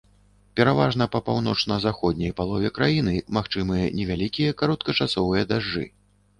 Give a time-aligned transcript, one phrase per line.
[0.59, 5.89] Пераважна па паўночна-заходняй палове краіны магчымыя невялікія кароткачасовыя дажджы.